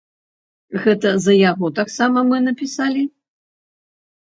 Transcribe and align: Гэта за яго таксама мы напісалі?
Гэта 0.85 1.11
за 1.25 1.35
яго 1.51 1.71
таксама 1.81 2.25
мы 2.33 2.37
напісалі? 2.49 3.07